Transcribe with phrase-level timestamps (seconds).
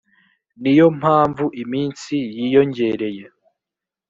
[0.61, 3.23] ni yo mpamvu iminsi yiyongereye